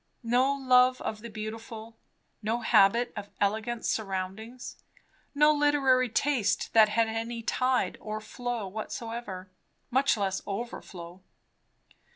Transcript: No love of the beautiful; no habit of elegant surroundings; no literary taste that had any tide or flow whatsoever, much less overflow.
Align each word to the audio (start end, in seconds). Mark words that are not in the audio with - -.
No 0.23 0.51
love 0.51 0.99
of 1.01 1.21
the 1.21 1.29
beautiful; 1.29 1.95
no 2.41 2.61
habit 2.61 3.13
of 3.15 3.29
elegant 3.39 3.85
surroundings; 3.85 4.83
no 5.35 5.51
literary 5.53 6.09
taste 6.09 6.73
that 6.73 6.89
had 6.89 7.07
any 7.07 7.43
tide 7.43 7.99
or 8.01 8.19
flow 8.19 8.67
whatsoever, 8.67 9.51
much 9.91 10.17
less 10.17 10.41
overflow. 10.47 11.21